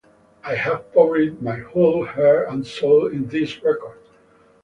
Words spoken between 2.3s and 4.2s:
and soul in this record.